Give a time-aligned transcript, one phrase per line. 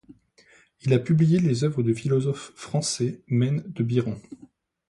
[0.81, 4.15] Il a publié les œuvres du philosophe français Maine de Biran.